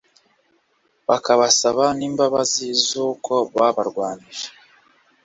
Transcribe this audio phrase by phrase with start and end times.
[1.09, 4.47] bakabasaba n'imbabazi z'uko babarwanyije